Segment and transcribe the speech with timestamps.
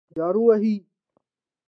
[0.15, 0.75] جارو وهي.